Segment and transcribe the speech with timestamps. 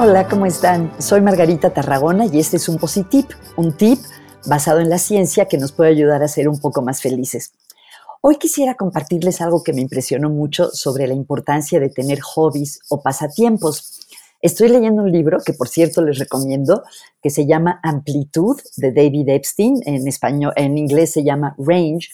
[0.00, 0.92] Hola, ¿cómo están?
[1.00, 3.98] Soy Margarita Tarragona y este es un Positip, un tip
[4.46, 7.52] basado en la ciencia que nos puede ayudar a ser un poco más felices.
[8.20, 13.02] Hoy quisiera compartirles algo que me impresionó mucho sobre la importancia de tener hobbies o
[13.02, 14.06] pasatiempos.
[14.40, 16.84] Estoy leyendo un libro que, por cierto, les recomiendo,
[17.20, 19.80] que se llama Amplitud de David Epstein.
[19.84, 22.08] En español, en inglés se llama Range.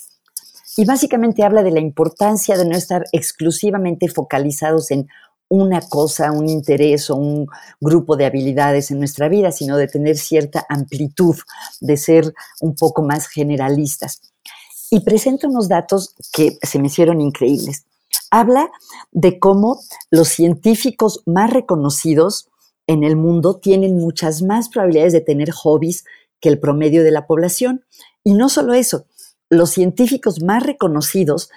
[0.79, 5.07] Y básicamente habla de la importancia de no estar exclusivamente focalizados en
[5.55, 7.47] una cosa, un interés o un
[7.81, 11.37] grupo de habilidades en nuestra vida, sino de tener cierta amplitud,
[11.81, 14.21] de ser un poco más generalistas.
[14.91, 17.87] Y presenta unos datos que se me hicieron increíbles.
[18.31, 18.71] Habla
[19.13, 19.81] de cómo
[20.11, 22.49] los científicos más reconocidos
[22.87, 26.05] en el mundo tienen muchas más probabilidades de tener hobbies
[26.41, 27.85] que el promedio de la población.
[28.23, 29.07] Y no solo eso,
[29.51, 31.51] los científicos más reconocidos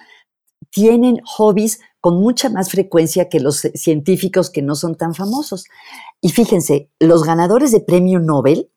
[0.70, 5.64] tienen hobbies con mucha más frecuencia que los científicos que no son tan famosos.
[6.20, 8.70] Y fíjense, los ganadores de premio Nobel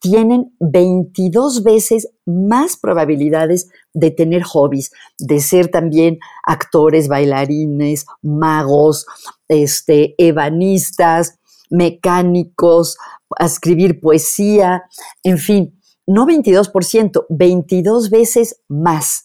[0.00, 9.06] tienen 22 veces más probabilidades de tener hobbies, de ser también actores, bailarines, magos,
[9.48, 11.38] este, ebanistas,
[11.70, 12.96] mecánicos,
[13.38, 14.84] escribir poesía,
[15.22, 19.24] en fin, no 22%, 22 veces más.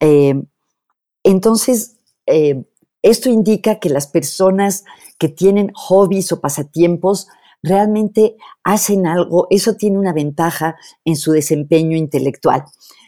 [0.00, 0.40] Eh,
[1.24, 2.64] entonces, eh,
[3.02, 4.84] esto indica que las personas
[5.18, 7.28] que tienen hobbies o pasatiempos
[7.62, 12.64] realmente hacen algo, eso tiene una ventaja en su desempeño intelectual.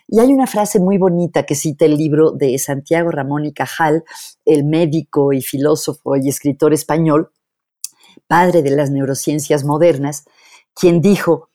[0.06, 4.04] Y hay una frase muy bonita que cita el libro de Santiago Ramón y Cajal,
[4.44, 7.30] el médico y filósofo y escritor español,
[8.26, 10.24] padre de las neurociencias modernas,
[10.74, 11.48] quien dijo,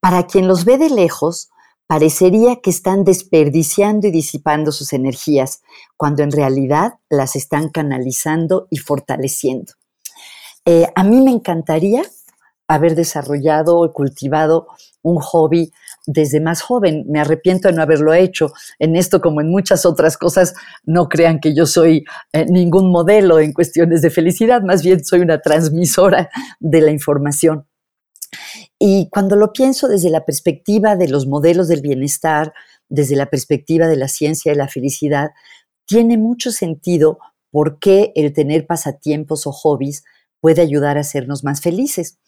[0.00, 1.50] para quien los ve de lejos,
[1.92, 5.60] parecería que están desperdiciando y disipando sus energías,
[5.98, 9.74] cuando en realidad las están canalizando y fortaleciendo.
[10.64, 12.02] Eh, a mí me encantaría
[12.66, 14.68] haber desarrollado y cultivado
[15.02, 15.70] un hobby
[16.06, 17.04] desde más joven.
[17.10, 18.54] Me arrepiento de no haberlo hecho.
[18.78, 23.38] En esto, como en muchas otras cosas, no crean que yo soy eh, ningún modelo
[23.38, 27.66] en cuestiones de felicidad, más bien soy una transmisora de la información.
[28.84, 32.52] Y cuando lo pienso desde la perspectiva de los modelos del bienestar,
[32.88, 35.30] desde la perspectiva de la ciencia y la felicidad,
[35.86, 37.20] tiene mucho sentido
[37.52, 40.02] por qué el tener pasatiempos o hobbies
[40.40, 42.18] puede ayudar a hacernos más felices.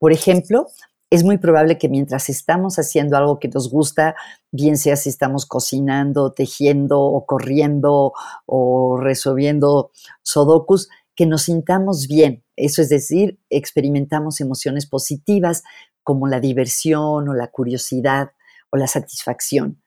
[0.00, 0.66] Por ejemplo,
[1.10, 4.16] es muy probable que mientras estamos haciendo algo que nos gusta,
[4.50, 8.14] bien sea si estamos cocinando, tejiendo o corriendo
[8.46, 9.92] o resolviendo
[10.24, 12.43] sodokus, que nos sintamos bien.
[12.56, 15.62] Eso es decir, experimentamos emociones positivas
[16.02, 18.32] como la diversión o la curiosidad
[18.70, 19.82] o la satisfacción.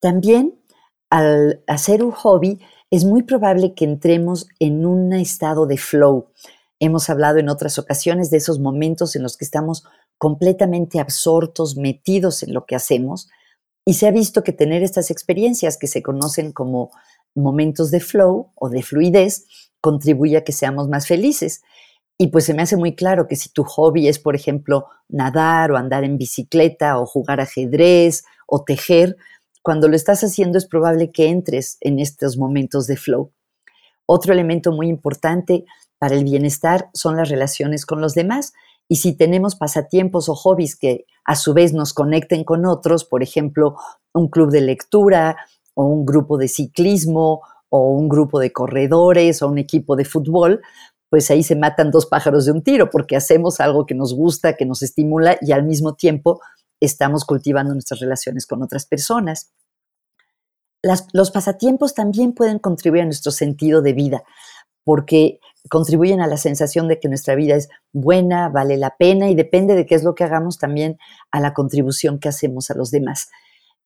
[0.00, 0.60] También
[1.10, 2.60] al hacer un hobby
[2.90, 6.28] es muy probable que entremos en un estado de flow.
[6.80, 9.84] Hemos hablado en otras ocasiones de esos momentos en los que estamos
[10.18, 13.28] completamente absortos, metidos en lo que hacemos,
[13.84, 16.90] y se ha visto que tener estas experiencias que se conocen como
[17.34, 19.46] momentos de flow o de fluidez
[19.82, 21.62] contribuye a que seamos más felices.
[22.16, 25.72] Y pues se me hace muy claro que si tu hobby es, por ejemplo, nadar
[25.72, 29.16] o andar en bicicleta o jugar ajedrez o tejer,
[29.60, 33.32] cuando lo estás haciendo es probable que entres en estos momentos de flow.
[34.06, 35.64] Otro elemento muy importante
[35.98, 38.52] para el bienestar son las relaciones con los demás.
[38.88, 43.22] Y si tenemos pasatiempos o hobbies que a su vez nos conecten con otros, por
[43.22, 43.76] ejemplo,
[44.12, 45.36] un club de lectura
[45.74, 47.42] o un grupo de ciclismo
[47.74, 50.60] o un grupo de corredores o un equipo de fútbol,
[51.08, 54.56] pues ahí se matan dos pájaros de un tiro, porque hacemos algo que nos gusta,
[54.56, 56.42] que nos estimula y al mismo tiempo
[56.80, 59.52] estamos cultivando nuestras relaciones con otras personas.
[61.14, 64.22] los pasatiempos también pueden contribuir a nuestro sentido de vida,
[64.84, 65.40] porque
[65.70, 69.74] contribuyen a la sensación de que nuestra vida es buena, vale la pena y depende
[69.74, 70.98] de qué es lo que hagamos también
[71.30, 73.30] a la contribución que hacemos a los demás.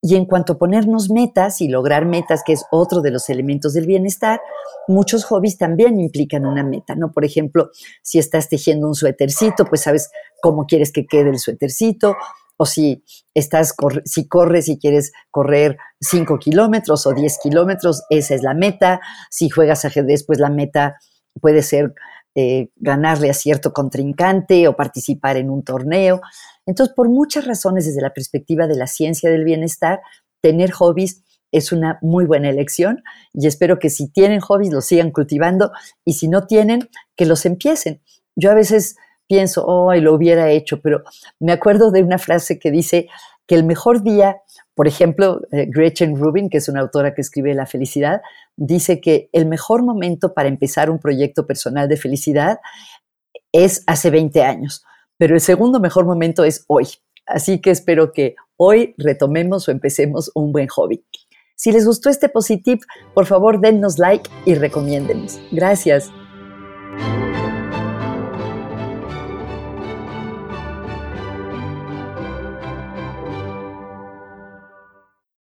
[0.03, 3.73] Y en cuanto a ponernos metas y lograr metas, que es otro de los elementos
[3.73, 4.41] del bienestar,
[4.89, 7.11] muchos hobbies también implican una meta, ¿no?
[7.11, 7.71] Por ejemplo,
[8.03, 10.11] si estás tejiendo un suétercito, pues sabes
[10.43, 12.15] cómo quieres que quede el suétercito,
[12.57, 13.05] o si
[13.35, 19.01] estás, si corres y quieres correr 5 kilómetros o 10 kilómetros, esa es la meta.
[19.31, 20.97] Si juegas ajedrez, pues la meta
[21.41, 21.93] puede ser
[22.39, 26.21] eh, ganarle a cierto contrincante o participar en un torneo.
[26.67, 30.01] Entonces, por muchas razones desde la perspectiva de la ciencia del bienestar,
[30.43, 33.03] tener hobbies es una muy buena elección
[33.33, 35.73] y espero que si tienen hobbies los sigan cultivando
[36.05, 38.03] y si no tienen, que los empiecen.
[38.35, 38.97] Yo a veces
[39.27, 41.05] pienso, oh, lo hubiera hecho, pero
[41.41, 43.09] me acuerdo de una frase que dice
[43.47, 44.43] que el mejor día,
[44.77, 48.21] por ejemplo, eh, Gretchen Rubin, que es una autora que escribe La felicidad,
[48.57, 52.59] dice que el mejor momento para empezar un proyecto personal de felicidad
[53.53, 54.85] es hace 20 años,
[55.17, 56.89] pero el segundo mejor momento es hoy.
[57.27, 61.03] Así que espero que hoy retomemos o empecemos un buen hobby.
[61.55, 62.83] Si les gustó este Positip,
[63.15, 65.41] por favor dennos like y recomiéndenos.
[65.53, 66.13] Gracias.